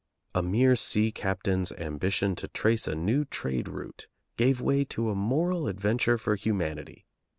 A 0.33 0.41
mere 0.41 0.75
sea 0.75 1.11
captain's 1.11 1.71
ambition 1.73 2.35
to 2.37 2.47
trace 2.47 2.87
a 2.87 2.95
new 2.95 3.23
trade 3.23 3.67
route 3.67 4.07
gave 4.35 4.59
way 4.59 4.83
to 4.85 5.11
a 5.11 5.15
moral 5.15 5.67
adventure 5.67 6.17
for 6.17 6.35
humanity. 6.35 7.05